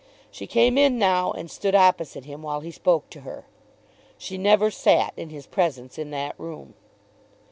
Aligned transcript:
She 0.31 0.47
came 0.47 0.79
in 0.79 0.97
now 0.97 1.31
and 1.31 1.51
stood 1.51 1.75
opposite 1.75 2.21
to 2.23 2.27
him, 2.27 2.41
while 2.41 2.61
he 2.61 2.71
spoke 2.71 3.11
to 3.11 3.21
her. 3.21 3.45
She 4.17 4.35
never 4.35 4.71
sat 4.71 5.13
in 5.15 5.29
his 5.29 5.45
presence 5.45 5.99
in 5.99 6.09
that 6.09 6.33
room. 6.39 6.73